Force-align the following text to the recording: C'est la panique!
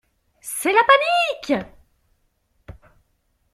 C'est 0.41 0.73
la 0.73 0.79
panique! 1.45 1.67